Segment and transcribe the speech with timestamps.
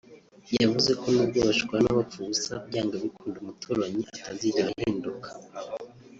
[0.61, 5.29] yavuze ko nubwo bashwana bapfa ubusa byanga bikunda umuturanyi atazigera ahinduka